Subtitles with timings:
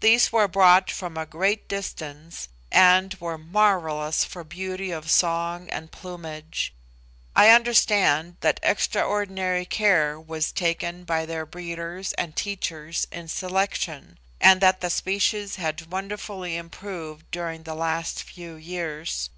[0.00, 5.90] These were brought from a great distance, and were marvellous for beauty of song and
[5.90, 6.74] plumage.
[7.34, 14.60] I understand that extraordinary care was taken by their breeders and teachers in selection, and
[14.60, 19.30] that the species had wonderfully improved during the last few years.